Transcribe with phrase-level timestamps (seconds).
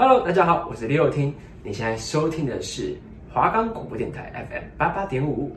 [0.00, 1.34] Hello，大家好，我是李友听。
[1.64, 2.96] 你现在收听的是
[3.32, 5.56] 华冈广播电台 FM 八八点五。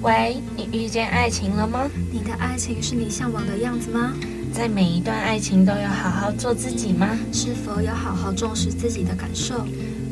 [0.00, 1.86] 喂，你遇见爱情了吗？
[2.10, 4.14] 你的爱情是你向往的样子吗？
[4.50, 7.06] 在每一段爱情都要好好做自己吗？
[7.34, 9.62] 是否有好好重视自己的感受，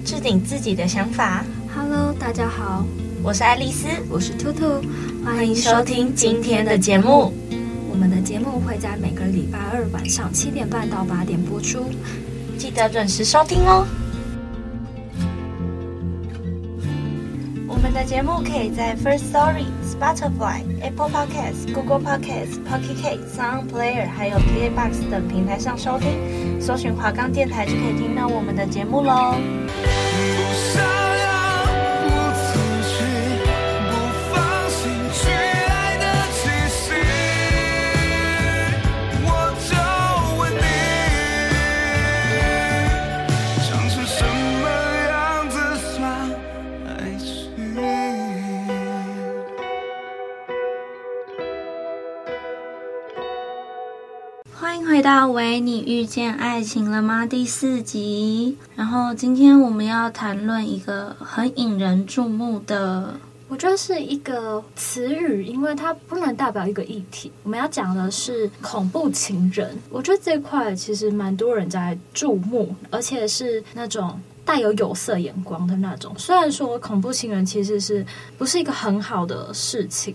[0.04, 1.42] 置顶自己的想法
[1.74, 2.84] ？Hello，大家好，
[3.22, 4.82] 我是爱丽丝，我是兔兔，
[5.24, 7.32] 欢迎收听今天的节目。
[7.90, 11.86] 我们的节目会在每个礼拜二晚上七点半到八点播出。
[12.58, 13.86] 记得准时收听哦！
[17.66, 29.34] 我们的节目可以在 First Story、Spotify、Apple Podcasts、Google Podcasts、Pocket Casts、Sound Player 还有 KKBOX 等平台上收听，搜寻华冈电台就可以听到我们的节目喽。
[55.02, 57.26] 大喂，你遇见爱情了吗？
[57.26, 58.56] 第四集。
[58.76, 63.12] 然后今天我们要谈论一个很引人注目的，
[63.48, 67.32] 我觉得是一个词语，因为它不能代表一个议题。
[67.42, 69.76] 我们要讲的是恐怖情人。
[69.90, 76.14] 我觉得这块其实蛮多人在注目，而且是那种带有有色眼光的那种。
[76.16, 78.06] 虽然说恐怖情人其实是
[78.38, 80.14] 不是一个很好的事情，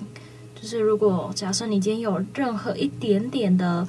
[0.55, 3.85] 就是如果假设你今天有任何一点点的。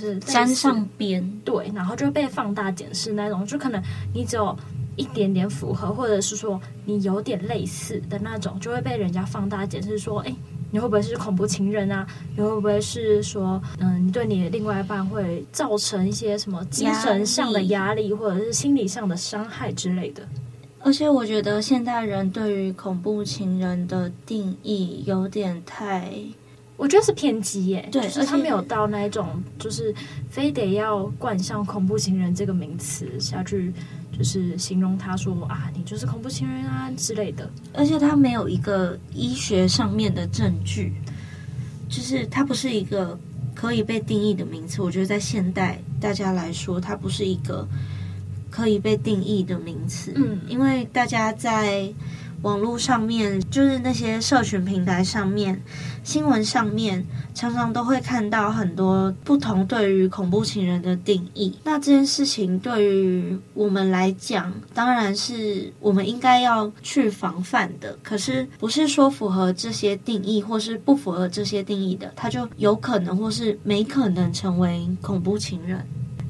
[0.00, 3.82] 就是沾上边，对，然后就被放大检视那种，就可能
[4.14, 4.56] 你只有
[4.96, 10.34] 一点点符合，或者是说你有点类似的那种，就会被人家放大检视，说，哎，
[10.70, 12.06] 你会不会是恐怖情人啊？
[12.34, 20.22] 你会不会是说，嗯，你对你的另外一半会造成一些什么精神上的压力，或者是心理上的伤害之类的？
[20.82, 26.10] 而且我觉得现代人对于恐怖情人的定义有点太。
[26.80, 29.94] 我觉得是偏激耶，对，就是他没有到那一种，就是
[30.30, 33.70] 非得要冠上恐怖情人这个名词下去，
[34.16, 37.50] 就是形容他说啊，你就是恐怖情人啊之类的。
[37.74, 40.94] 而且他没有一个医学上面的证据，
[41.86, 43.18] 就是他不是一个
[43.54, 44.80] 可以被定义的名词。
[44.80, 47.68] 我觉得在现代大家来说，它不是一个
[48.48, 50.14] 可以被定义的名词。
[50.16, 51.92] 嗯，因为大家在。
[52.42, 55.60] 网络上面就是那些社群平台上面、
[56.02, 61.58] 新闻上面，常常都会看到很多不同对于恐怖情人的定义。
[61.64, 67.98] 那这件事情对于我们来讲，当然是我们应该要去防范的。
[68.02, 75.84] 可是不是说符合这些定义或是不符合这些定义的，他就有可能或是没可能成为恐怖情人。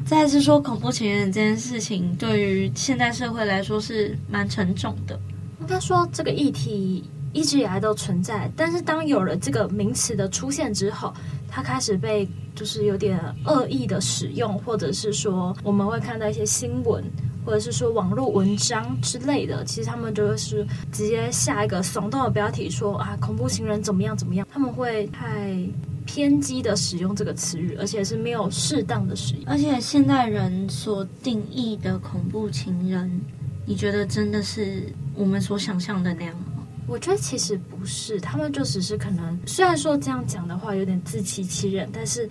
[0.04, 5.18] 再次说，恐怖情人这件事情对于现代社会来说是蛮沉重的。
[5.60, 11.12] 应该说，这个议题一直以来都存在，但是当有了这个名词的出现之后，
[11.48, 17.04] 它开始被就是有点恶意的使用，或者是说我们会看到一些新闻，
[17.44, 25.56] 或者是说网络文章之类的，其实他们就是直接下一个耸动的标题说啊，恐怖情人怎么样怎么样，他们会太
[26.04, 33.20] 偏激的使用这个词语，而且是没有适当的使用，而且现代人所定义的恐怖情人。
[33.70, 36.66] 你觉得真的是我们所想象的那样吗？
[36.88, 42.28] 我觉得其实不是，他们就只是可能，虽然说这样讲的话有点自欺欺人，但是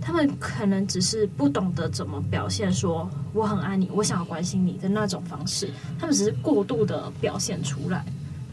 [0.00, 8.02] 他们可能只是不懂得怎么表现，说我很爱你，我想要关心你的那种方式，他们只是过度的表现出来。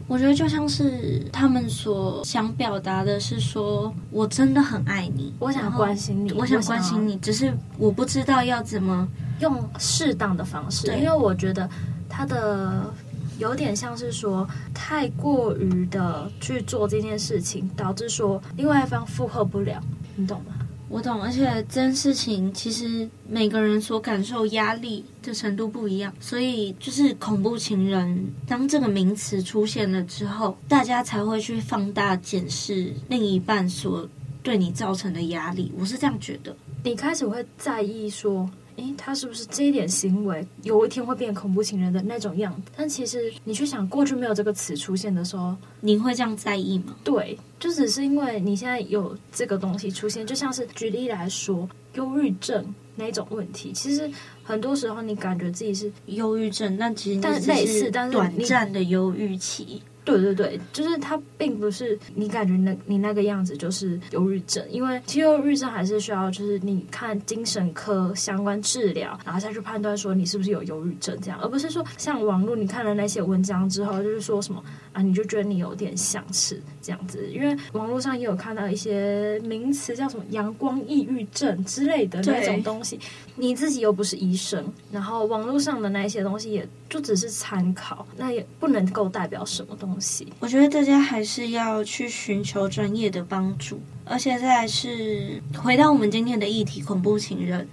[0.06, 9.08] 我觉得就像是他们所想表达的是说，我真的很爱你，我想关心你，我想关心你，只是我不知道要怎么
[9.40, 11.66] 用适当的方式，因为我觉得。
[12.16, 12.90] 他的
[13.38, 19.78] 有点像是说太过于的去做这件事情，导致说另外一方负荷不了，
[20.14, 20.54] 你懂吗？
[20.88, 34.08] 我懂，而且这件事情其实每个人所感受压力的程度不一样，所以就是恐怖情人当这个名词出现了之后，大家才会去放大检视另一半所
[34.42, 35.70] 对你造成的压力。
[35.78, 38.48] 我是这样觉得，你开始会在意说。
[38.76, 42.70] 诶，他是不是这一点行为有一天会变恐怖情人的那种样子？
[42.76, 46.94] 但其实你去想，过去没有这个词出现的时候，你会这样在意吗？
[47.02, 54.10] 对，就只是因为你现在有这个东西出现，就像是举例来说，忧郁症那种问题，其实
[54.42, 59.82] 很多时候你感觉自己是忧郁症，但其实但类似，但是短暂的忧郁期。
[60.06, 82.96] 对对对，就是它并不是你感觉那你那个样子就是忧郁症，因为其实忧郁症还是需要就是你看精神科相关治疗，然后再去判断说你是不是有忧郁症这样，而不是说像网络你看了那些文章之后，就是说什么啊你就觉得你有点像是这样子，因为网络上也有看到一些名词叫什么阳光抑郁症之类的那种东西，
[83.34, 90.32] 你自己又不是医生，然后网络上的那些东西也就只是参考，那也不能够代表什么东西。
[90.38, 97.66] 我觉得大家还是要去寻求专业的帮助，而且再来是回到我们今天的议题——恐怖情人。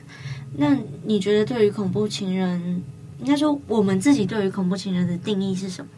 [0.56, 2.84] 那你觉得对于恐怖情人，
[3.20, 5.90] 应该说我们自己对于恐怖情人的定义是什么？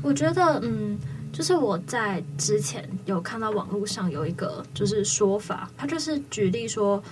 [0.00, 0.98] 我觉得，嗯，
[1.32, 7.02] 就是我在之前有看到网络上有一个就是说法，他就是举例说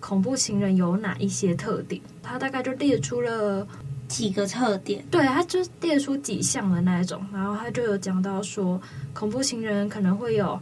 [0.00, 3.66] 恐怖情人有哪一些特点，他大概就列出了。
[4.10, 8.78] 几个特点，对，他就列出几项的那一种，然后他就有讲到说，
[9.14, 10.58] 恐怖情人可能会有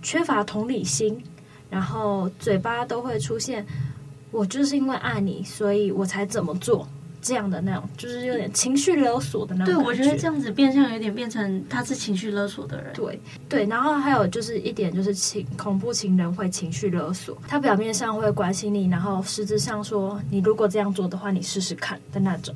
[0.00, 1.20] 缺乏同理心，
[1.68, 3.66] 然后嘴巴都会出现
[4.30, 6.86] “我就是因为爱你，所以我才怎么做”
[7.20, 9.74] 这样的那种，就是有点情绪勒索的那种。
[9.74, 12.92] 对，我觉得这样子变相有点变成他是情绪勒索的人。
[12.94, 22.54] 对对，然后还有就是一点就是情恐怖情人会情绪勒索，他表面上会关心你，然后实质上说你如果这样做的话，你试试看的那种。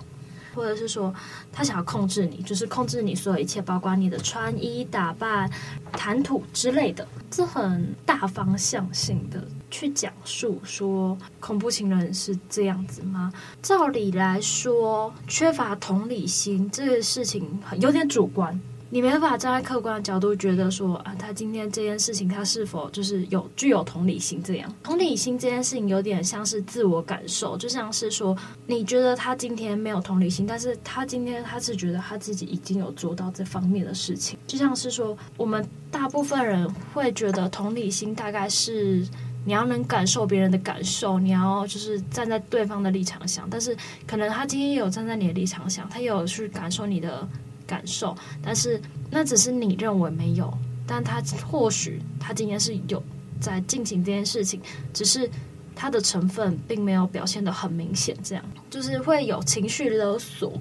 [0.56, 1.14] 或者是说，
[1.52, 5.48] 他想要控制你，就是控制你所有一切，包括你的穿衣打扮、
[5.92, 7.06] 谈吐之类的。
[7.30, 13.30] 这很大方向性的去讲述说，恐怖情人是这样子吗？
[13.60, 17.46] 照理来说，缺乏同理心这个事情
[17.78, 18.58] 有点主观。
[18.88, 24.40] 你没办法站在客观的角度觉得说啊，他今天这件事情他是否就是有具有同理心？
[24.42, 28.36] 这样同理心这件事情有点像是自我感受，就像是说
[28.66, 34.38] 你觉得他今天没有同理心，但是他今天他是觉得他自己已经有做到这方面的事情。
[34.46, 39.04] 就像是说，我们大部分人会觉得同理心大概是
[39.44, 47.28] 你要能感受别人的感受，你要就是站在对方的立场想，但是可能他今天也有站在你的立场想，他也有去感受你的。
[47.66, 48.80] 感受，但是
[49.10, 50.52] 那只是你认为没有，
[50.86, 51.20] 但他
[51.50, 53.02] 或许他今天是有
[53.40, 54.60] 在进行这件事情，
[54.92, 55.28] 只是
[55.74, 60.52] 他的成分并没有表现的很明显，这样就是会有情绪勒索。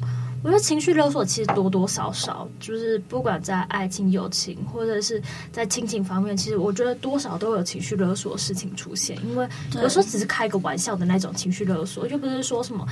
[0.43, 5.19] 我觉得情绪勒索其实多多少少，就是不管在爱情、友情，或者是
[5.51, 9.17] 在亲情方面，其实我觉得多少都有情绪勒索的事情出现。
[9.25, 9.47] 因为
[9.81, 12.85] 有时候只是开个玩笑的那种情绪勒索，又不是说什么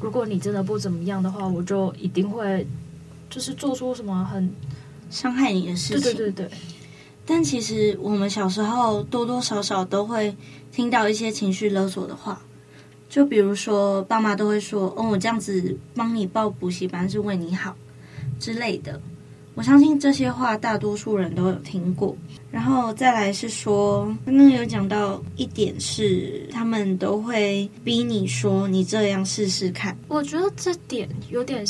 [0.00, 2.64] 如果你真的不怎么样的话，我就一定会。
[3.30, 4.52] 就是做出什么很
[5.08, 6.58] 伤害你的事情，对对对对。
[7.24, 10.34] 但其实我们小时候多多少少都会
[10.72, 12.42] 听到一些情绪勒索的话，
[13.08, 17.76] 就比如说爸妈都会说：“哦，我这样子帮你报补习班是为你好
[18.40, 19.00] 之类的。”
[19.54, 22.16] 我相信这些话大多数人都有听过。
[22.50, 31.64] 然后再来是说，刚刚有讲到一点是，他们都会逼你说：“你这样试试看。”我觉得这点有点。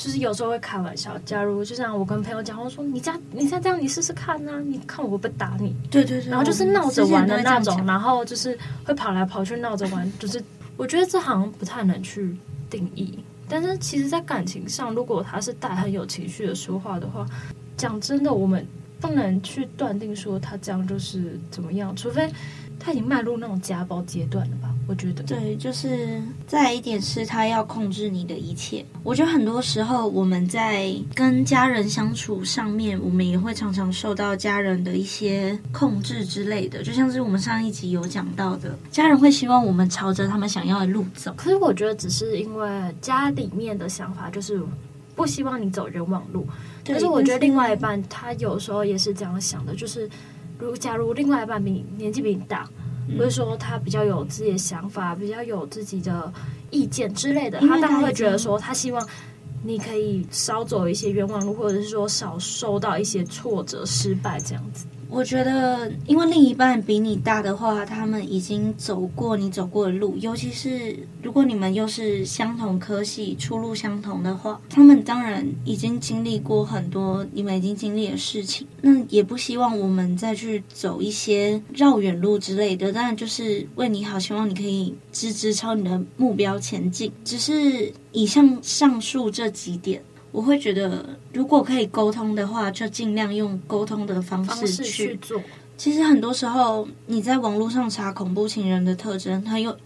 [0.00, 5.76] 就是有时候会开玩笑，假如就像我跟朋友讲，我说你这样，你再这样，你试试看啊，你看我会不会打你？
[5.90, 6.30] 对对对。
[6.30, 10.42] 然后就是闹着玩的那种，然后就是会跑来跑去闹着玩，就是
[10.78, 12.34] 我觉得这好像不太能去
[12.70, 13.18] 定义。
[13.46, 17.26] 但是其实，在感情上，如果他是带很有情绪的说话的话，
[17.76, 18.66] 讲真的，我们
[19.00, 22.26] 不能去断定说他这样就是怎么样，除非。
[22.82, 24.69] 他已经迈入那种家暴阶段了吧？
[24.90, 28.84] 我觉得对，就是再一点是他要控制你的一切。
[29.04, 36.82] 我觉得很多时候我们在跟家人相处上面，我们也会常常受到家人的一些控制之类的。
[36.82, 41.32] 就像是我们上一集有讲到的，家人会希望我们朝着他们想要的路走。
[41.36, 42.68] 可是我觉得只是因为
[43.00, 44.60] 家里面的想法就是
[45.14, 46.44] 不希望你走冤枉路。
[46.82, 50.10] 但是我觉得另外一半他有时候也是这样想的，就是。
[50.58, 52.68] 如假如另外一半比你年纪比你大，
[53.18, 56.32] 或者说他比较有自己的想法，比较有自己的
[56.70, 59.06] 意见之类的，他当然会觉得说，他希望
[59.62, 64.86] 你可以少走一些冤枉路，或者是说少受到一些挫折、失败这样子。
[65.10, 78.66] 我觉得，因为另一半比你大的话，他们已经走过你走过的路，尤其是如果你们又是相同科系、出路相同的话，他们当然已经经历过很多你们已经经历的事情。
[78.80, 82.92] 那也不希望我们再去走一些绕远路之类的。
[82.92, 87.10] 当然，就是为你好，希望你可以直直朝你的目标前进。
[87.24, 90.00] 只是以上上述这几点。
[90.32, 95.40] 我会觉得，如果可以沟通的话，就尽量用沟通的方式去，去做。
[95.76, 99.76] 其实很多时候，你在网络上查恐怖情人的特征，它有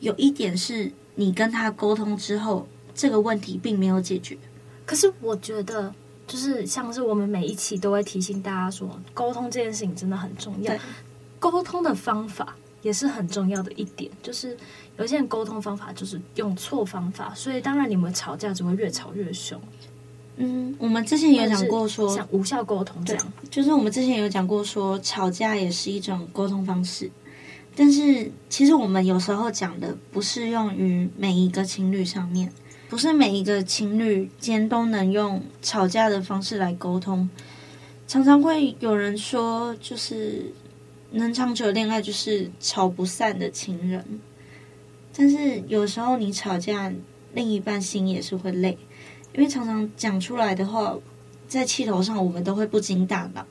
[0.00, 4.38] 有一点是你跟他沟通之后，这个问题并没有解决。
[4.86, 5.92] 可是我觉得。
[6.24, 10.72] 就是像是我们每一期都会提醒大家说，沟通这件事情真的很重要。
[11.38, 14.56] 沟通的方法也是很重要的一点，就是
[14.98, 19.60] 有些人沟通方法就是用错方法，所以当然你们吵架只会越吵越凶。
[20.36, 27.10] 嗯，我们之前也有讲过说，像无效沟通这样，就是我们之前有讲过说，吵架也是一种沟通方式。
[27.74, 32.52] 但是其实我们有时候讲的不适用于每一个情侣上面，
[32.88, 37.28] 不是每一个情侣间都能用吵架的方式来沟通。
[38.06, 40.52] 常常会有人说，就是
[41.12, 44.20] 能长久恋爱就是吵不散的情人。
[45.14, 46.92] 但是有时候你吵架，
[47.34, 48.76] 另一半心也是会累。
[49.34, 50.94] 因为常常讲出来的话，
[51.48, 53.46] 在气头上，我们都会不经大脑，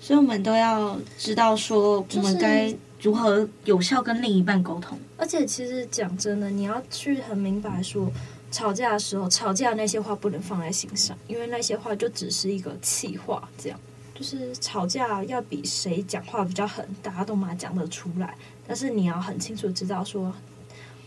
[0.00, 4.98] 所以我们都要知道说，我们该如何有效跟另一半沟通。
[5.16, 8.10] 而且，其实讲真的，你要去很明白说，
[8.50, 13.48] 吵架的时候，吵架那些话不能放在心上，因为那些话就只是一个气话。
[13.56, 13.78] 这样，
[14.14, 18.36] 就是吵架要比谁讲话比较狠，大家都嘛讲得出来。
[18.66, 20.32] 但是你要很清楚知道说，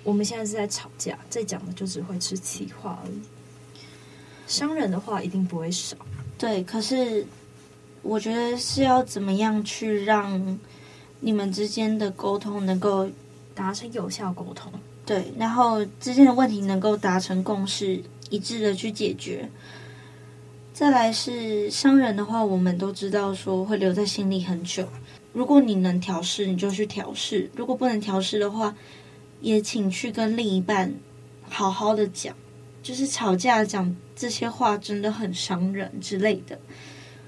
[0.04, 3.22] 我们现在是在吵架，在讲的就只会是气话而已。
[4.48, 5.96] 伤人的话一定不会少，
[6.38, 6.64] 对。
[6.64, 7.26] 可是
[8.02, 10.60] 我觉得是要怎么样去让
[11.20, 13.10] 你们之间的沟通能够
[13.56, 14.72] 达成有效沟通，
[15.06, 15.32] 对。
[15.38, 19.50] 然后之间的问题能够达成共识，一致的去解决。
[20.76, 24.86] 再来是伤人的话，我们都知道说会留在心里很久。
[25.32, 28.76] 如果你能调试，你就去调试；如果不能调试的话，
[29.40, 30.94] 也请去跟另一半
[31.48, 32.36] 好好的讲。
[32.84, 36.60] 就是吵架讲这些话真的很伤人之类的。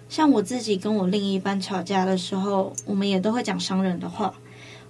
[0.09, 4.33] 像我自己跟我另一半吵架的时候，我们也都会讲伤人的话，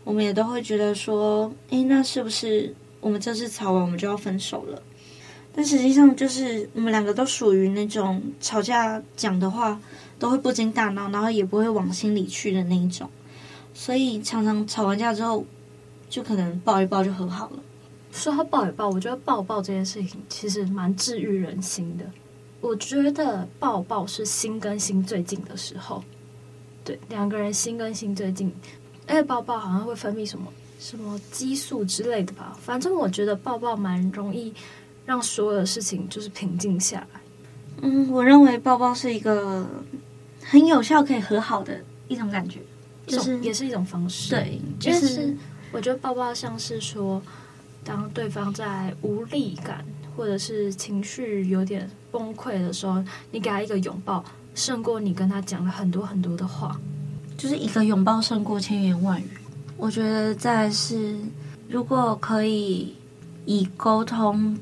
[0.03, 4.81] 我们也都会觉得说，诶，那是不是我们这次吵完我们就要分手了？
[5.57, 9.81] 但实际上就是我们两个都属于那种吵架讲的话
[10.19, 13.09] 都会不经大脑，然后也不会往心里去的那一种，
[13.73, 15.43] 所以常常吵完架之后，
[16.11, 17.57] 就可能抱一抱就和好了。
[18.11, 22.05] 说到抱一抱，我觉得抱抱这件事情其实蛮治愈人心的。
[22.61, 26.03] 我觉得抱抱是心跟心最近的时候，
[26.83, 28.53] 对，两个人心跟心最近，
[29.07, 30.45] 而且抱抱好像会分泌什么
[30.79, 32.55] 什么激素之类的吧。
[32.61, 34.53] 反正我觉得抱抱蛮容易
[35.07, 37.19] 让所有的事情就是平静下来。
[37.81, 39.65] 嗯，我认为抱抱是一个
[40.43, 42.59] 很有效可以和好的一种感觉，
[43.07, 44.29] 就是也是一种方式。
[44.29, 45.35] 对，就是
[45.71, 47.19] 我觉得抱抱像是说。
[47.83, 54.21] 当对方在无力感或者是情绪有点崩溃的时候，你给他一个拥抱，
[54.53, 56.77] 胜过你跟他讲了很多很多的话，
[57.37, 59.29] 就是一个拥抱胜过千言万语。
[59.77, 61.17] 我觉得再是，
[61.69, 62.93] 如果可以
[63.45, 64.59] 以沟通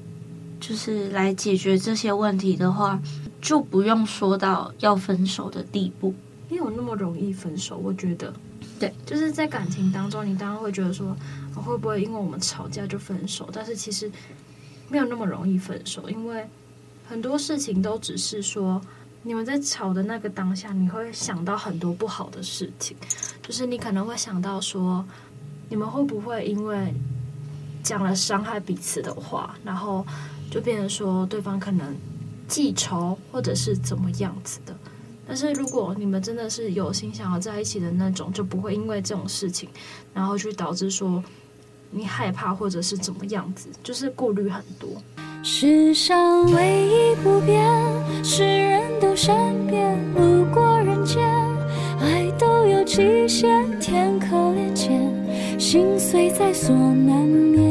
[0.67, 2.99] 就是来解决这些问题的话，
[3.39, 6.11] 就不用说到要分手的地步。
[6.49, 8.33] 没有那么容易分手，我觉得。
[8.79, 11.15] 对，就是在感情当中，你当然会觉得说，
[11.53, 13.47] 会不会因为我们吵架就分手？
[13.53, 14.11] 但是其实
[14.89, 16.43] 没有那么容易分手，因为
[17.07, 18.81] 很多事情都只是说，
[19.21, 22.97] 你们在吵的那个当下，你会想到很多不好的事情，
[23.43, 25.05] 就是你可能会想到说，
[25.69, 26.91] 你们会不会因为
[27.83, 30.05] 讲了伤害彼此的话，然后
[30.49, 31.95] 就变成说对方可能
[32.47, 34.75] 记仇，或者是怎么样子的。
[35.27, 39.67] 但是如果你们真的是有心想要在一起的那种，就不会因为这种事情，
[40.13, 41.23] 然后去导致说
[41.89, 44.89] 你害怕或者是怎么样子，就是顾虑很多。
[45.41, 47.63] 世上唯一不变，
[48.23, 49.95] 是人都善变。
[50.13, 51.23] 路过人间，
[51.99, 57.64] 爱都有期限，天可怜见，心碎在所难免。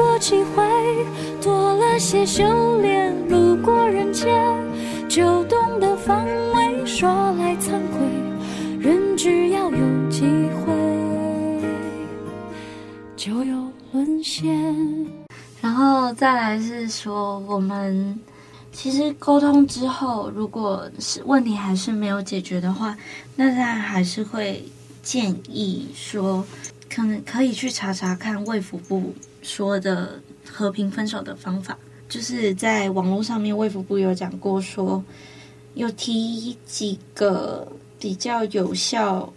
[0.00, 0.64] 过几回，
[1.42, 3.14] 多了些修炼。
[3.28, 4.26] 路过人间，
[5.06, 6.86] 就懂得防卫。
[6.86, 10.22] 说来惭愧，人只要有机
[10.56, 10.72] 会，
[13.14, 15.06] 就有沦陷。
[15.60, 18.18] 然后再来是说，我们
[18.72, 22.96] 其实沟通之后，如果是问题还是没有解决的话，
[23.36, 24.64] 那他还是会
[25.02, 26.42] 建议说，
[26.88, 31.78] 可能可以去查查看卫福部说的和平分手的方法。
[32.08, 35.04] 就是在网络上面，卫福部有讲过说，说
[35.74, 37.70] 有提几个
[38.00, 39.32] 比较有效、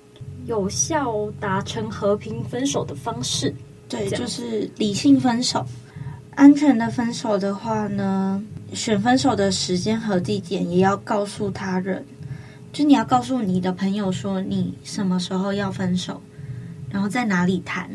[0.47, 3.53] 有效达成和平分手的方式。
[3.87, 5.63] 对，就是理性分手、
[6.33, 8.43] 安全的分手的话呢，
[8.73, 12.03] 选分手的时间和地点也要告诉他人，
[12.71, 16.19] 就你要告诉你的朋友说你什么时候要分手，
[16.89, 17.87] 然后在哪里谈。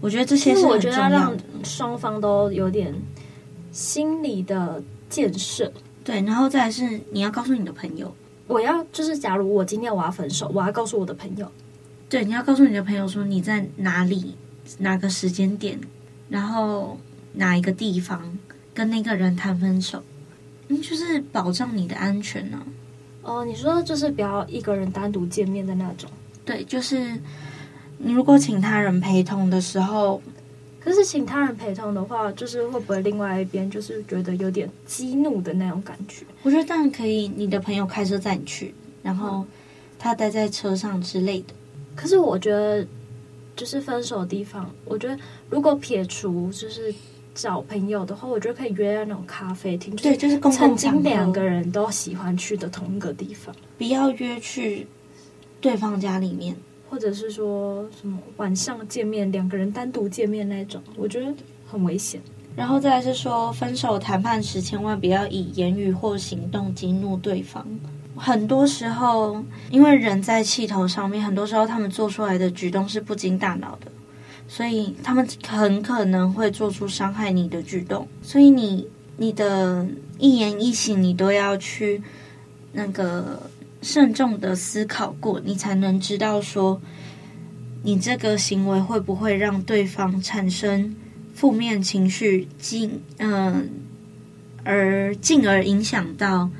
[0.00, 2.94] 我觉得这些是我觉得让双方都有点。
[3.72, 5.70] 心理的建设。
[6.02, 8.10] 对，然后再来是你要告诉你的朋友，
[8.46, 11.46] 我要就是假如我今天我要分手，我要告诉我的朋友。
[12.08, 14.34] 对，你要告诉你的朋友说你在哪里，
[14.78, 15.78] 哪个时间点，
[16.30, 16.98] 然后
[17.34, 18.38] 哪一个地方
[18.72, 20.02] 跟那个人谈分手，
[20.68, 22.64] 嗯，就是保障你的安全呢、啊。
[23.24, 26.08] 哦，你说就是不要一个人单独见面的那种。
[26.46, 27.20] 对，就是
[28.06, 30.22] 你如果请他人陪同的时候，
[30.78, 36.24] 可是请他人陪同的话，就是会不会另外一边就是觉得有点激怒的那种感觉？
[36.44, 38.72] 我觉得当然可以，你的朋友开车载你去，
[39.02, 39.44] 然后
[39.98, 41.46] 他待在车上之类的。
[41.96, 42.86] 可是我觉得，
[43.56, 45.18] 就是分手的地方，我觉得
[45.50, 46.94] 如果撇除就是
[47.34, 54.86] 找朋友的话，我觉得可以约在那种咖啡厅，对，就是曾经两个人都喜欢去的同一个地方，不要约去
[55.60, 56.54] 对方家里面，
[56.88, 61.34] 或者是说什么晚上见面，两个人单独见面那种，我觉得
[61.66, 62.20] 很危险。
[62.54, 67.66] 然后再来是说，分手谈判时千万不要以言语或行动激怒对方。
[68.16, 73.92] 很多时候，因为人在气头上面，很多时候他们做出来的举动是不经大脑的，
[74.48, 78.08] 所以他们很可能会做出伤害你的举动。
[78.22, 78.88] 所以你
[79.18, 79.86] 你的
[80.18, 82.02] 一言一行，你都要去
[82.72, 83.38] 那个
[83.86, 86.80] 慎重的思考过，你才能知道说，
[87.84, 90.92] 你这个行为会不会让对方产生
[91.32, 93.70] 负面情绪，进嗯，
[94.64, 96.50] 而进而影响到。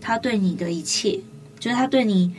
[0.00, 1.20] 他对你的一切，
[1.60, 2.34] 就是他对你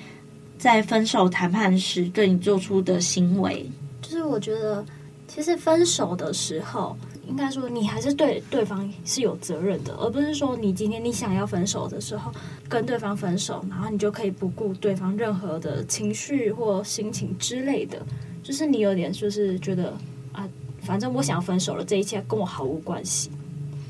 [0.57, 3.71] 在分手谈判时对你做出的行为。
[4.01, 4.85] 就是我觉得，
[5.29, 6.95] 其实分手的时候，
[7.27, 12.31] 应该说你还是对对方是有责任的，而不是说你今天你想要分手的时候
[12.69, 18.01] 跟对方分手，然后你就可以不顾对方任何的情绪或心情之类的。
[18.43, 19.93] 就是你有点就是觉得
[20.31, 20.47] 啊，
[20.81, 23.31] 反正我想要分手了，这一切跟我毫无关系。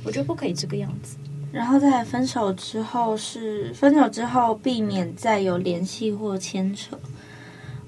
[0.04, 1.18] 我觉得不可以这个样子。
[1.52, 6.98] 然后在分手之后是分手之后避免再有联系或牵扯。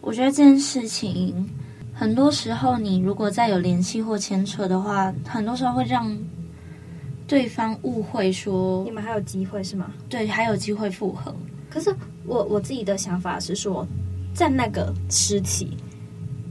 [0.02, 1.50] 我觉得这件事情
[1.98, 6.16] 很多时候，你如果再有联系或牵扯的话，很多时候会让
[7.28, 9.92] 对方误会说你们还有机会是吗？
[10.08, 11.36] 对，还有机会复合。
[11.70, 11.94] 可是
[12.26, 13.86] 我我自己的想法是说，
[14.32, 15.76] 在那个时期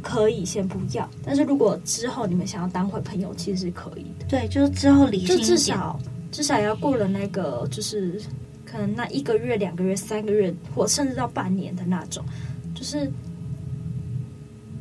[0.02, 4.26] 可以先不要，但是如果之后你们想要当回朋友，其实是可以的。
[4.28, 5.98] 对，就是之后理性一点，就至少。
[6.32, 8.20] 至少要过了那个，就是
[8.64, 12.22] 可能那一个月、两个月、三个月，或甚至到半年的那种。
[12.74, 13.10] 就是，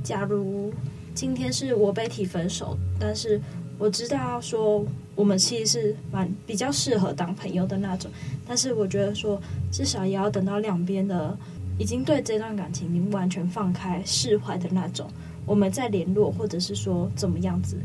[0.06, 0.72] 假如
[1.16, 3.42] 今天是我被提分手，但是
[3.80, 8.12] 我知道说我们其实是蛮比较适合当朋友的那种。
[8.48, 9.42] 但是我觉得说，
[9.72, 11.36] 至少也要等到两边的
[11.80, 15.10] 已经对这段感情已经完全放开、释怀的那种，
[15.44, 17.76] 我们再联络，或者是说怎么样子，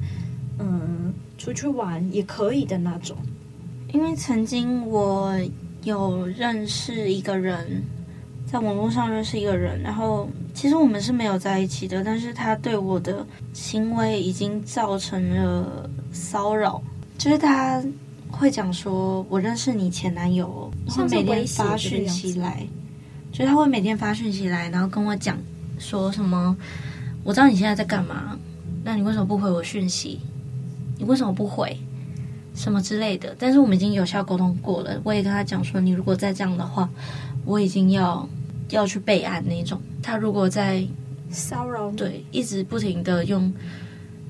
[0.58, 3.16] 嗯，出去玩也可以的那种。
[3.92, 5.34] 因为曾经我
[5.82, 7.82] 有认识一个人，
[8.50, 16.82] 在网络上认识一个人，然后其实我们是没有在一起的，但是他对我的行为已经造成了骚扰，
[17.16, 17.80] 就是他
[18.28, 22.66] 会讲说，我认识你前男友，然后每天发讯息来，
[23.30, 25.38] 就是他会每天发讯息来，然后跟我讲
[25.78, 26.56] 说什么，
[27.22, 28.36] 我知道你现在在干嘛，
[28.82, 30.18] 那你为什么不回我讯息？
[30.98, 31.78] 你为什么不回？
[32.52, 35.00] 什么之类的，但是我们已经有效沟通过了。
[35.04, 36.90] 我也跟他讲说，你如果再这样的话，
[37.44, 38.28] 我已经要
[38.70, 39.80] 要去备案那种。
[40.02, 40.86] 他如果在
[41.30, 43.52] 骚扰，对，一直不停的用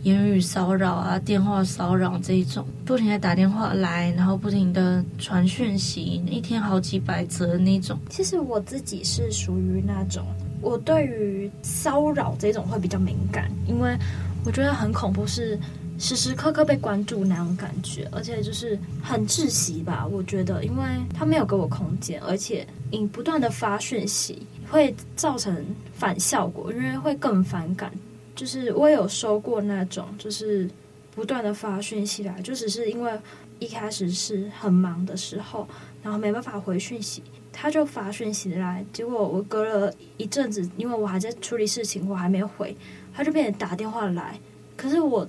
[0.03, 7.99] 言语骚扰啊、电话骚扰这一种，不停的打电话来，然后不停的传讯息，一天好几百则那种。
[8.09, 10.25] 其实我自己是属于那种，
[10.61, 13.97] 我对于骚扰这种会比较敏感，因为
[14.45, 15.59] 我觉得很恐怖是。
[16.01, 20.07] 时时刻刻被关注那种感觉，而且就是很窒息吧。
[20.11, 20.85] 我觉得，因为
[21.15, 27.93] 他没有给我空间，而且你不断的发讯息会造成反效果，因为会更反感。
[28.35, 30.67] 就是我有收过那种，就是
[31.15, 33.13] 不断的发讯息来，就只是因为
[33.59, 35.69] 一开始是很忙的时候，
[36.03, 42.75] 然后没办法回讯息，他就发讯息来，结果我隔了一阵子，因为我还在处理事情，我还没回，
[43.13, 44.41] 他就变成打电话来，
[44.79, 45.29] 可是我。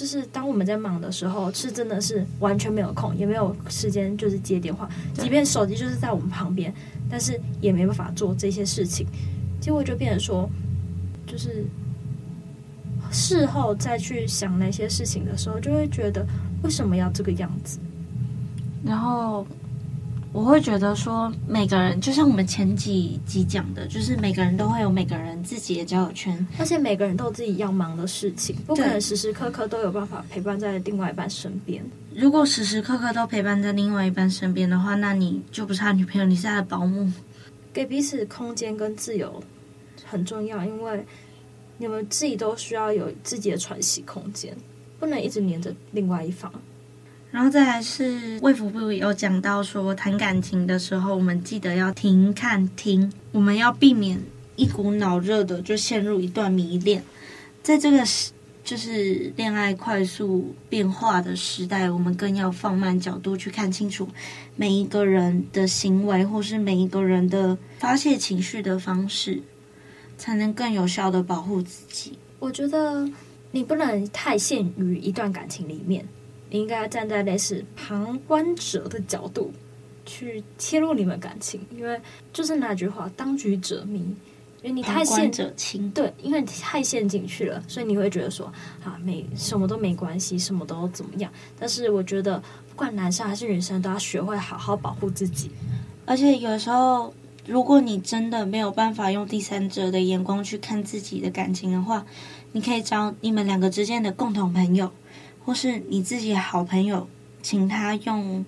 [0.00, 4.88] 就是当我们在忙的时候，是真的是完全没有空，也没有时间，就是接电话。
[5.12, 6.72] 即便手机就是在我们旁边，
[7.10, 9.06] 但是也没办法做这些事情。
[9.60, 10.48] 结果就变成说，
[11.26, 11.66] 就是
[13.12, 16.26] 事后再去想那些事情的时候，就会觉得
[16.62, 17.78] 为什么要这个样子？
[18.82, 19.46] 然后
[20.32, 31.84] 我会觉得说，每个人就像我们前几集讲的，就是每个人都会有每个人自己的交友圈，而且每个人都有自己要忙的事情，不可能时时刻刻都有办法陪伴在另外一半身边。
[32.14, 37.10] 如果时时刻刻都陪伴在另外一半身边的话，那你就不是他女朋友，你是他的保姆。
[37.72, 39.42] 给彼此空间跟自由
[40.04, 41.04] 很重要，因为
[41.78, 44.56] 你们自己都需要有自己的喘息空间，
[45.00, 46.52] 不能一直黏着另外一方。
[47.30, 54.20] 然后再来是卫福部有讲到说，谈感情的时候，我们记得要停、看、听，我们要避免
[54.56, 57.02] 一股脑热的就陷入一段迷恋。
[57.62, 58.32] 在这个时，
[58.64, 64.08] 就是恋爱快速变化的时代，我们更要放慢角度去看清楚
[64.56, 69.40] 每一个人的行为，或是每一个人的发泄情绪的方式，
[70.18, 72.18] 才能更有效的保护自己。
[72.40, 73.08] 我觉得
[73.52, 76.04] 你不能太陷于一段感情里面。
[76.50, 79.50] 你应该站在类似旁观者的角度
[80.04, 82.00] 去切入你们感情，因为
[82.32, 84.00] 就是那句话“当局者迷”，
[84.62, 88.52] 因为你太陷者清，对，因为你太陷进去了，所以你会觉得说
[88.84, 91.32] 啊，没什么都没关系，什么都怎么样。
[91.58, 95.50] 但是我觉得，不管男生还是女生，都要学会好好保护自己。
[96.04, 97.14] 而且有时候，
[97.46, 102.04] 如果你真的没有办法用第三者的眼光去看自己的感情的话，
[102.52, 104.90] 你可以找你们两个之间的共同朋友。
[105.50, 107.04] 或是你自己好朋友，
[107.42, 108.46] 请他用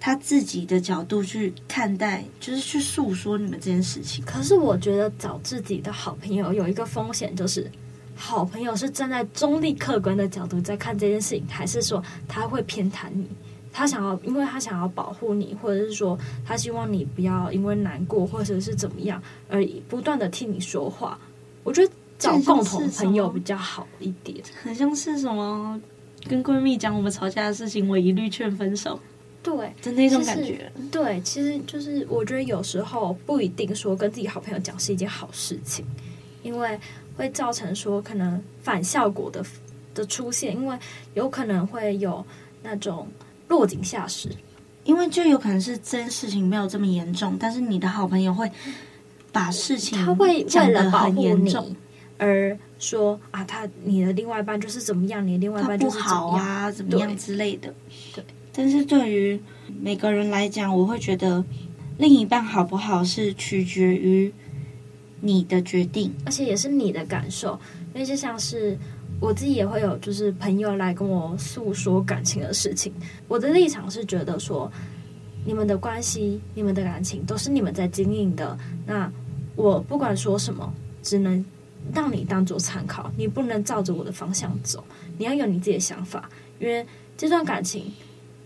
[0.00, 4.24] 他自己的角度去看待，就是去诉说你们这件事情。
[4.24, 7.70] 可是我觉得找自己的好朋友有一个风险，就是
[8.16, 13.28] 好朋友是站在中立客观的角度在看这件事情，还是说他会偏袒你？
[13.70, 21.18] 他想要，因为他想要保护你，或者是说他希望你不要因为难过或者是怎么样而不断的替你说话。
[21.64, 25.78] 我觉得找共同朋友比较好一点，很像是什么？
[26.28, 28.98] 跟闺蜜讲我们吵架的事情，我一律劝分手。
[29.42, 30.70] 对，真的那种感觉。
[30.92, 35.82] 对，其实就是我觉得有时候不一定说跟自己好朋友讲是一件好事情，
[36.42, 36.78] 因为
[37.16, 39.42] 会造成说可能反效果的
[39.94, 40.78] 的出现，因为
[41.14, 42.22] 有可能会有
[42.62, 43.08] 那种
[43.48, 44.28] 落井下石。
[44.84, 48.50] 因为就有可能是这件事情没有这么严重，但是你的好朋友会
[49.32, 51.54] 把事情他会为了保护你
[52.18, 52.58] 而。
[52.80, 57.72] 说啊，他你的另外一半就是怎么样，你的另外一半就是不好啊，怎么样之类的。
[58.14, 59.38] 对，但是对于
[59.80, 61.44] 每个人来讲，我会觉得
[61.98, 64.32] 另一半好不好是取决于
[65.20, 67.60] 你的决定，而且也是你的感受。
[67.92, 68.78] 因为就像是
[69.20, 72.90] 我自己也会有，就是朋友来跟我诉说感情的事情，
[73.28, 74.72] 我的立场是觉得说，
[75.44, 78.56] 你们的关系、你们的感情都是你们在经营的。
[78.86, 79.12] 那
[79.54, 81.44] 我不管说什么，只能。
[81.94, 84.84] 让你当做参考，你不能照着我的方向走，
[85.18, 86.28] 你要有你自己的想法。
[86.58, 87.92] 因为这段感情，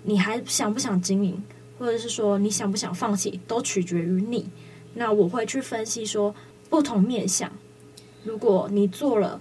[0.03, 1.43] 你还想不想经营，
[1.79, 4.49] 或者是说你想不想放弃，都取决于你。
[4.95, 6.35] 那我会去分析说
[6.71, 7.51] 不同面向，
[8.23, 9.41] 如果你做了，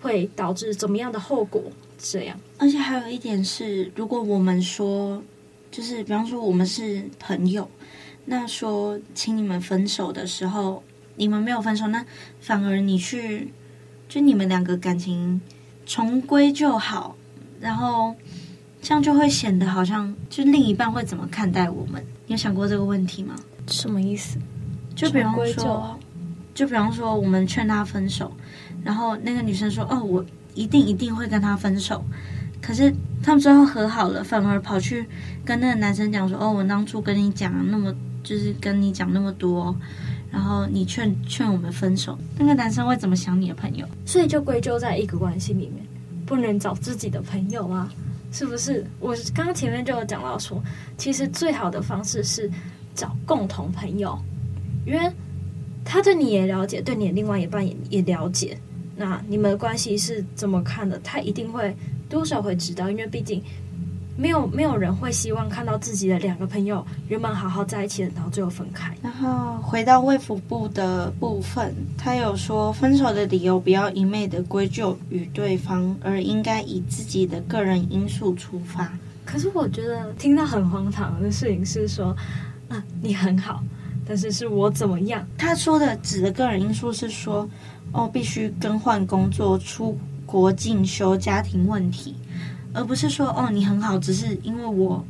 [0.00, 1.62] 会导致怎么样的后果？
[1.98, 2.38] 这样。
[2.58, 5.22] 而且还有一点是，如果我们说，
[5.70, 7.68] 就是比方说我们是朋友，
[8.24, 10.82] 那说请你们分手的时候。
[11.16, 12.04] 你们没有分手，那
[12.40, 13.52] 反而你去，
[14.08, 15.40] 就你们两个感情
[15.84, 17.16] 重归就好，
[17.60, 18.14] 然后
[18.80, 22.02] 这样就会显得好像就另一半会怎么看待我们？
[22.26, 23.34] 你有想过这个问题吗？
[23.66, 24.38] 什么意思？
[24.94, 25.98] 就比方说，
[26.54, 28.32] 就，就比方说我们劝他分手，
[28.82, 32.04] 然后那个女生说：“哦，我一定一定会跟他分手。”
[32.60, 35.06] 可是他们最后和好了，反而跑去
[35.44, 39.74] 跟那个男生讲说：“哦，我当初跟你讲那么，就是跟你讲那么多。”
[40.32, 43.86] 然后你劝劝我们分手，那个男生会怎么想你的朋友？
[44.06, 45.86] 所以就归咎在一个关系里面，
[46.24, 47.92] 不能找自己的朋友啊，
[48.32, 48.82] 是不是？
[48.98, 50.62] 我刚刚前面就有讲到说，
[50.96, 52.50] 其实最好的方式是
[52.94, 54.18] 找共同朋友，
[54.86, 55.12] 因为
[55.84, 58.56] 他对你也了解，对你的另外一半也也了解，
[58.96, 60.98] 那你们的关系是怎么看的？
[61.04, 61.76] 他一定会
[62.08, 63.42] 多少会知道，因为毕竟。
[64.16, 68.94] 没有没有人会希望看到自己的两个朋友原本好好在一起的，然后最后分开。
[69.02, 78.92] 然后回到卫福部的部分，他有说分手的理由不要一昧的归咎于对方，而应该以自己的个人因素出发。
[79.24, 82.14] 可是我觉得听到很荒唐的事情是说，
[82.68, 83.62] 啊，你很好，
[84.06, 85.26] 但是是我怎么样？
[85.38, 87.48] 他说的指的个人因素是说，
[87.92, 89.96] 哦，必须更换工作、出
[90.26, 92.14] 国进修、家庭问题。
[92.74, 95.04] 而不是说哦，你很好，只是因为我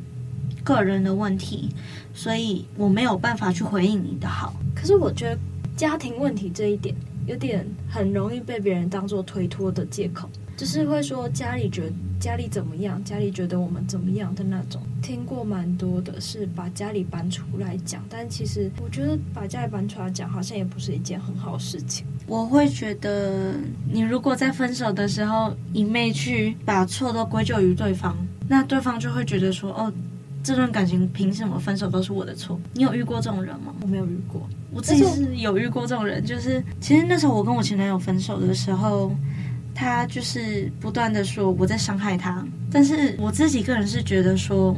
[0.65, 1.69] 个人的问题，
[2.15, 4.55] 所以我没有办法去回应你的好。
[4.75, 5.39] 可是我觉得
[5.77, 6.95] 家庭问题这一点
[7.27, 14.81] 有点很容易被别人当做推脱的借口，就是会说家里觉得家里怎么样，家里觉得我们怎么样的那种。
[15.01, 22.07] 听过蛮多的是把家里搬出来讲，但其实我觉得把家里搬出来讲好像也不是一件很好事情。
[22.27, 23.55] 我会觉得，
[23.91, 28.17] 你如果在分手的时候一昧去把错都归咎于对方，
[28.49, 29.93] 那对方就会觉得说，哦。
[30.45, 32.59] 这段感情凭什么分手都是我的错？
[32.75, 33.73] 你有遇过这种人吗？
[33.81, 36.25] 我没有遇过，我自己是有遇过这种人。
[36.25, 39.15] 就是其实那时候我跟我前男友分手的时候，
[39.73, 42.45] 他就是不断的说我在伤害他。
[42.73, 44.77] 但是我自己个人是觉得说，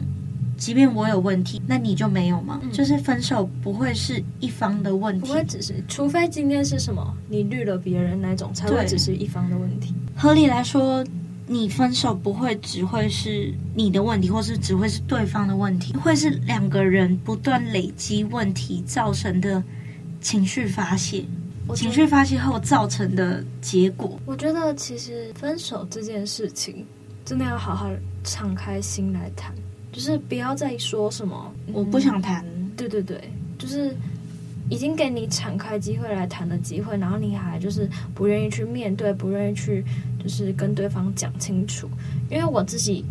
[0.64, 2.58] 即便我有问题，那你就没有吗？
[2.62, 9.94] 嗯、就是分手不会是一方的问题，不会只是，除非今天是什么你绿了别人那种，才会只是一方的问题。
[10.16, 11.04] 合理来说。
[11.46, 19.62] 你分手不会只会是你的问题，或是只会是对方的问题，会是两个人不断累积问题造成的
[20.22, 21.22] 情绪发泄，
[21.74, 24.18] 情绪发泄后造成的结果。
[24.24, 26.86] 我觉得其实分手这件事情
[27.26, 27.90] 真的要好好
[28.24, 29.54] 敞开心来谈，
[29.94, 32.44] 就是不要再说什么我不想谈。
[32.76, 33.18] 对对对，
[33.56, 33.96] 就是。
[34.70, 39.84] 已经给你敞开机会来谈的机会，然后你还就是不愿意去面对，不愿意去
[40.18, 41.86] 就是跟对方讲清楚。
[42.30, 43.04] 因为我自己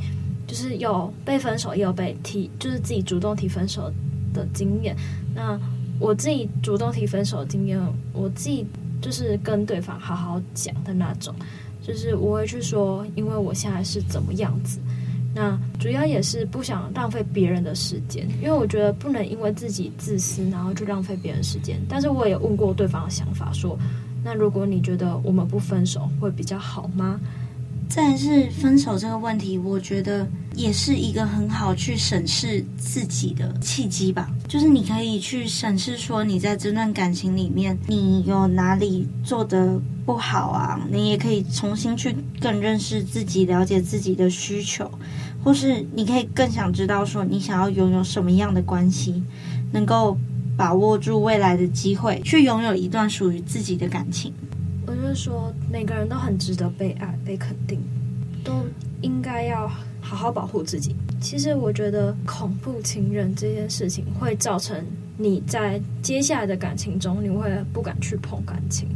[0.48, 3.94] 就是有被分手，也有被提，就是自己主动提分手
[4.34, 4.96] 的经验。
[5.36, 5.58] 那
[6.00, 7.80] 我自己主动提分手的经验，
[8.14, 8.66] 我自己
[9.00, 11.36] 就是跟对方好好讲的那种，
[11.84, 14.80] 就是我会去说，因为我现在是怎么样子。
[15.36, 21.82] 那主要也是不想浪费别人的时间，因为我觉得不能因为自己自私，然后就浪费别人时间。
[21.90, 23.78] 但是我也问过对方的想法，说，
[24.24, 27.20] 那如果你觉得我们不分手会比较好吗？
[27.94, 34.28] 再来是分手这个问题，我觉得也是一个很好去审视自己的契机吧。
[34.48, 40.82] 就是你可以去审视说，你在这段感情里面，你有哪里做得不好啊？
[40.90, 44.90] 你也可以重新去更认识自己，了解自己的需求。
[45.44, 49.22] 或是你可以更想知道说，你想要拥有什么样的关系，
[49.72, 50.18] 能够
[50.58, 54.34] 把握住未来的机会，去拥有一段属于自己的感情。
[54.96, 57.80] 就是说，每个人都很值得被爱、被肯定，
[58.44, 58.54] 都
[59.02, 59.68] 应该要
[60.02, 60.96] 好好保护自己。
[61.22, 64.78] 其实，我觉得恐怖情人这件事情会造成
[65.18, 68.88] 你在接下来的感情中，你会不敢去碰感情。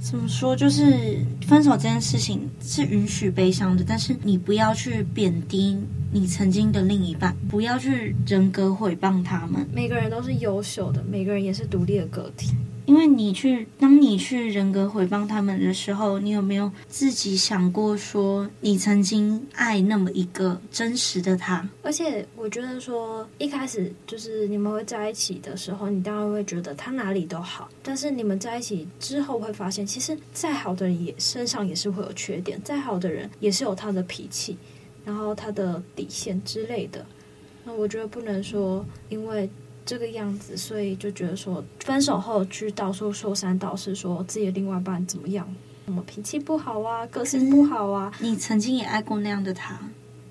[0.00, 0.56] 怎么说？
[0.56, 5.78] 就是分手这件事情是允许悲伤的，但是你不要去贬低
[6.10, 9.64] 你曾经的另一半，不要去人格毁谤他们。
[9.72, 12.54] 每个人都是优秀的，每个人也是独立的个体。
[12.86, 21.68] 因为你去，当你去人格回谤他们的时候，你有没有自己想过说，你曾经爱那么一个真实的他？
[21.82, 27.68] 而且我觉得说，一开始就是你们会在一起的时候，你当然会觉得他哪里都好。
[27.82, 34.56] 但是你们在一起之后会发现，其实再好的人也身上也是会有缺点，再好的人也是有他的脾气，
[35.04, 37.04] 然后他的底线之类的。
[37.64, 39.48] 那我觉得不能说因为。
[39.90, 45.44] 这个样子，所以就觉得说，分手后去到处说三道四，说自己的另外一半怎么样，
[45.84, 48.12] 什么脾气不好啊，个性不好啊。
[48.20, 49.76] 你曾经也爱过那样的他，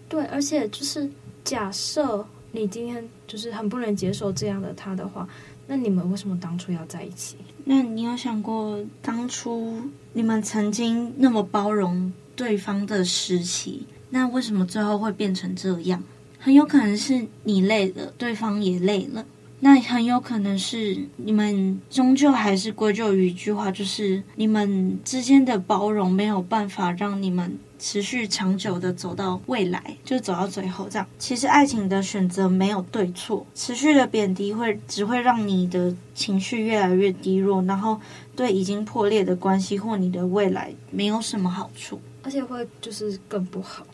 [0.07, 1.09] 对，而且就是
[1.43, 5.27] 假设你今天就是很不能接受这样的他的话，
[5.67, 7.35] 那你们为什么当初要在一起？
[7.65, 9.77] 那你有想过当初
[10.13, 16.01] 你们曾经那么包容对方的时期，那为什么最后会变成这样？
[16.39, 19.25] 很有可能是你累了，对方也累了。
[19.61, 31.05] 那很有可能是你们终究还是归咎于一句话，就是你们之间的包容没有办法让你们持续长久的走到未来，就走到最后这样。
[31.17, 37.99] 其实爱情的选择没有对错，持续的贬低会只会让你的情绪越来越低落，然后
[38.35, 43.85] 对已经破裂的关系或你的未来没有什么好处，而且会就是更不好。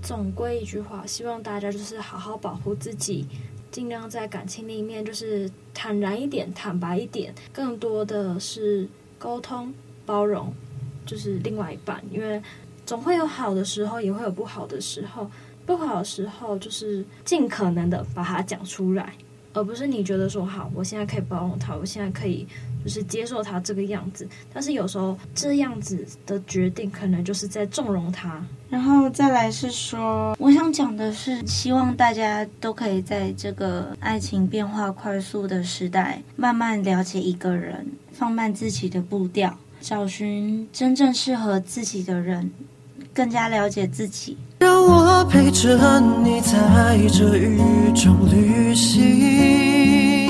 [0.00, 3.26] 总归一句话，希望大家就是好好保护自己。
[3.78, 8.88] 尽量在感情里面就是坦然一点、坦白一点，更多的是
[9.20, 9.72] 沟通、
[10.04, 10.52] 包容，
[11.06, 12.02] 就是另外一半。
[12.10, 12.42] 因为
[12.84, 15.30] 总会有好的时候，也会有不好的时候。
[15.64, 19.14] 不好的时候，就是尽可能的把它讲出来，
[19.58, 22.46] 而不是你觉得说好，我现在可以包容他，我现在可以
[22.84, 24.26] 就是接受他这个样子。
[24.54, 28.40] 但是有时候这样子的决定，可能就是在纵容他。
[28.70, 42.52] 然后再来是说，我想讲的是，希望大家都可以在这个爱情变化快速的时代，慢慢了解一个人，放慢自己的步调，找寻真正适合自己的人，
[43.12, 44.36] 更加了解自己。
[44.58, 47.60] 让我陪着你在这雨
[47.94, 50.28] 中旅行。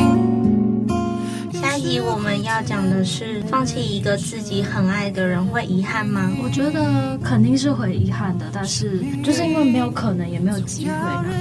[1.54, 6.30] 下一集我们要讲的是，放弃一个自己很爱的人会遗憾吗？
[6.42, 10.92] 我觉得肯定是会遗憾的，但是就是因为没有可能，也没有机会，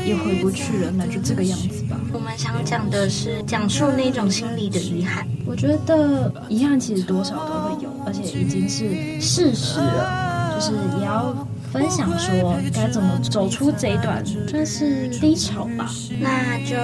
[0.07, 1.99] 也回不去了，那就这个样子吧。
[2.13, 5.27] 我们想讲的是，讲述那种心里的遗憾。
[5.45, 11.35] 我觉得遗憾其实多少都会有，而且已经是事实了，就是也要。
[11.71, 16.75] 分享说该怎么走出这一段算是低潮吧，那就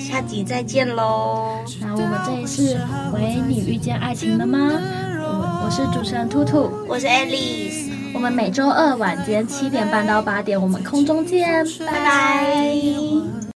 [0.00, 1.58] 下集再见喽。
[1.80, 2.80] 那我们这里是
[3.12, 4.58] 喂，你遇见爱情了吗？
[5.18, 13.40] 我我是主持人兔兔，我是 Alice，我们每周二晚间七点半到八点，我们空中见，拜拜。